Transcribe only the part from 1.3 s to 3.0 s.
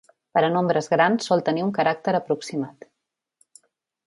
sol tenir un caràcter aproximat.